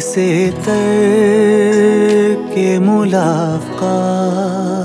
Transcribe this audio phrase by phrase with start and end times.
[0.00, 4.77] سے تر کے ملاقات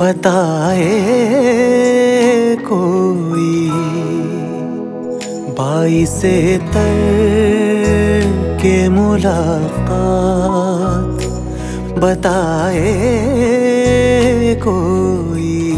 [0.00, 0.92] بتائے
[2.68, 3.70] کوئی؟
[5.56, 6.36] بائی سے
[6.72, 8.22] تر
[8.62, 9.98] کے ملاقات
[11.98, 12.94] بتائے
[14.62, 15.74] کوئی؟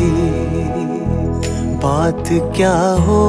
[1.83, 3.25] بات کیا ہو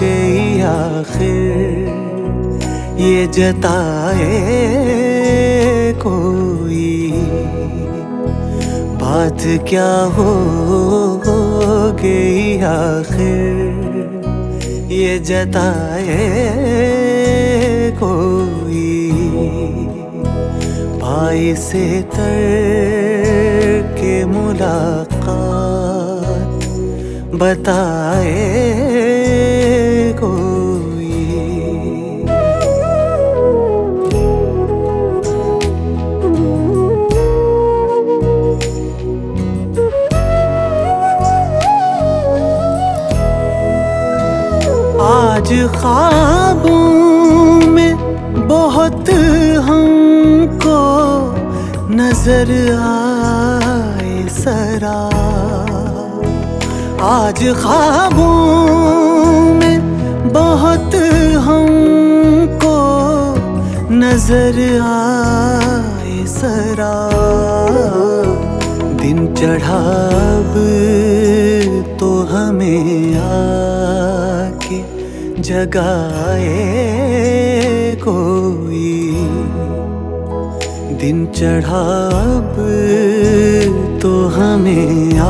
[0.00, 1.40] گئی آخر؟
[2.98, 4.32] یہ جتائے
[6.02, 6.39] کوئی؟
[9.10, 10.32] بات کیا ہو
[12.02, 13.58] گئی آخر؟
[14.90, 16.18] یہ جتائے
[17.98, 19.10] کوئی
[21.00, 25.18] بھائی سے تر کے ملاقات
[27.34, 28.38] بتائے
[45.50, 47.94] آج خوابوں میں
[48.48, 49.10] بہت
[49.68, 49.86] ہم
[50.62, 50.78] کو
[51.90, 54.98] نظر آئے سرا۔
[57.00, 59.78] آج خوابوں میں
[60.34, 60.94] بہت
[61.46, 61.66] ہم
[62.60, 62.78] کو
[63.90, 66.94] نظر آئے سرا۔
[69.02, 70.58] دن چڑھاب
[71.98, 73.59] تو ہمیں آ
[75.50, 76.50] جگائے
[78.00, 79.14] کوئی
[81.00, 82.60] دن چڑھاب
[84.02, 85.22] تو ہمیں آ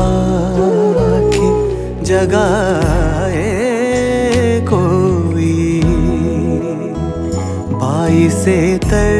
[1.31, 1.49] کے
[2.05, 3.49] جگائے
[4.69, 5.81] کوئی
[7.73, 9.11] بائی سے تر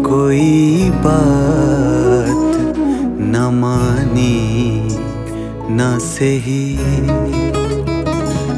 [0.03, 2.57] کوئی بات
[3.19, 4.87] نہ مانی،
[5.69, 6.75] نہ سہی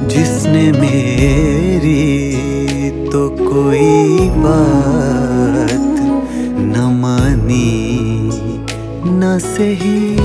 [0.08, 2.02] جس نے میری
[3.12, 6.00] تو کوئی بات
[6.60, 8.30] نہ مانی،
[9.06, 10.16] نہ سہی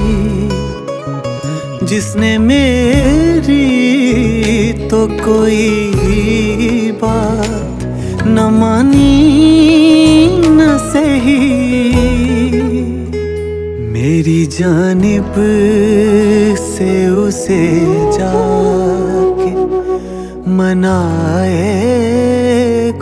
[1.83, 3.59] جس نے میری
[4.91, 7.72] تو کوئی بات
[8.35, 11.39] نہ مانی نہ سہی
[13.93, 15.39] میری جانب
[16.59, 17.65] سے اسے
[18.19, 18.33] جا
[19.39, 19.53] کے
[20.51, 21.61] منائے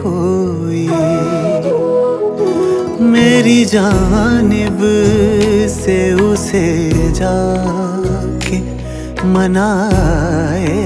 [0.03, 0.87] کوئی
[3.11, 4.85] میری جانب
[5.75, 6.69] سے اسے
[7.15, 7.37] جا
[8.41, 8.61] کے
[9.25, 10.80] منائے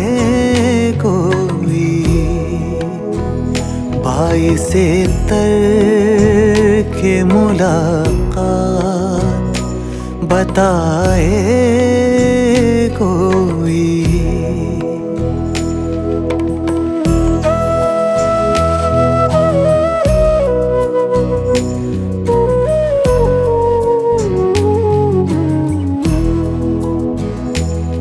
[4.16, 9.58] بائی سے تر کے ملاقات
[10.28, 11.28] بتائے
[12.98, 14.04] کوئی۔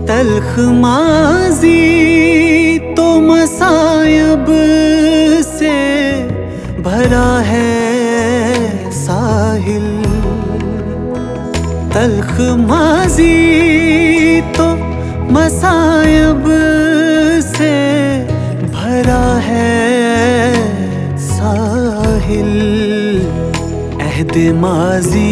[0.07, 1.32] تلخ ماضی
[12.38, 13.31] تلخ ماضی
[14.56, 14.65] تو
[15.30, 16.47] مسائب
[17.57, 17.74] سے
[18.71, 20.53] بھرا ہے
[21.18, 22.51] ساحل۔
[24.01, 25.27] عہد ماضی